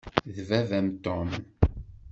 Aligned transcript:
D 0.33 0.37
baba-m 0.47 0.87
Tom. 1.03 1.29